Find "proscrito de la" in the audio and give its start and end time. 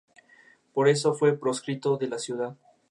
1.37-2.17